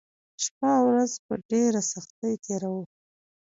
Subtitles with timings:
[0.43, 2.83] شپه او ورځ په ډېره سختۍ تېروو